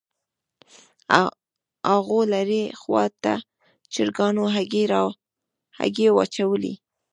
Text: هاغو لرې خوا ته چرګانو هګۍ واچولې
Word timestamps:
هاغو 1.87 2.19
لرې 2.33 2.63
خوا 2.79 3.03
ته 3.23 3.33
چرګانو 3.93 4.43
هګۍ 5.77 6.09
واچولې 6.15 6.73